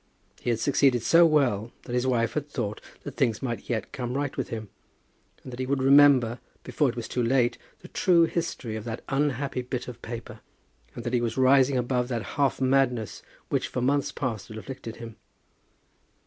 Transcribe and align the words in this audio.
He 0.39 0.49
had 0.49 0.59
succeeded 0.59 1.03
so 1.03 1.27
well 1.27 1.73
that 1.83 1.93
his 1.93 2.07
wife 2.07 2.33
had 2.33 2.49
thought 2.49 2.81
that 3.03 3.11
things 3.17 3.43
might 3.43 3.69
yet 3.69 3.91
come 3.91 4.15
right 4.15 4.35
with 4.35 4.49
him, 4.49 4.69
that 5.45 5.59
he 5.59 5.67
would 5.67 5.83
remember, 5.83 6.39
before 6.63 6.89
it 6.89 6.95
was 6.95 7.07
too 7.07 7.21
late, 7.21 7.59
the 7.81 7.87
true 7.87 8.23
history 8.23 8.75
of 8.75 8.83
that 8.85 9.03
unhappy 9.09 9.61
bit 9.61 9.87
of 9.87 10.01
paper, 10.01 10.39
and 10.95 11.03
that 11.03 11.13
he 11.13 11.21
was 11.21 11.37
rising 11.37 11.77
above 11.77 12.07
that 12.07 12.23
half 12.33 12.59
madness 12.59 13.21
which 13.49 13.67
for 13.67 13.79
months 13.83 14.11
past 14.11 14.47
had 14.47 14.57
afflicted 14.57 14.95
him. 14.95 15.17